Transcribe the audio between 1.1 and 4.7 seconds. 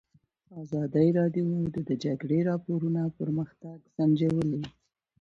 راډیو د د جګړې راپورونه پرمختګ سنجولی.